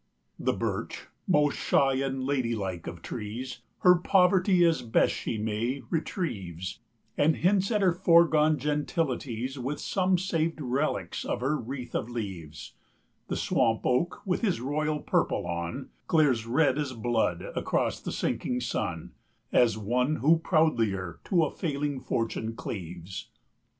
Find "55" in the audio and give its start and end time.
19.51-19.61